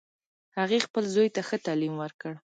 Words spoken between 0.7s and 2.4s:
خپل زوی ته ښه تعلیم ورکړ